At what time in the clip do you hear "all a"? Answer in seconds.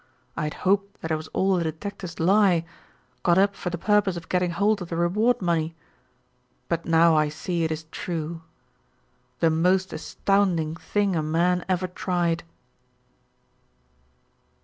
1.27-1.63